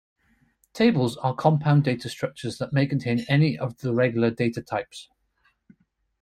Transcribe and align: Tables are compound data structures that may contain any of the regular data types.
Tables 0.73 1.15
are 1.17 1.35
compound 1.35 1.83
data 1.83 2.09
structures 2.09 2.57
that 2.57 2.73
may 2.73 2.87
contain 2.87 3.23
any 3.29 3.55
of 3.55 3.77
the 3.81 3.93
regular 3.93 4.31
data 4.31 4.59
types. 4.59 5.09